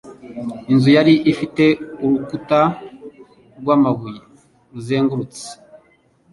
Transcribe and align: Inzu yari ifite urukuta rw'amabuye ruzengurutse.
Inzu 0.71 0.89
yari 0.97 1.13
ifite 1.31 1.65
urukuta 2.03 2.59
rw'amabuye 3.59 4.19
ruzengurutse. 4.73 5.45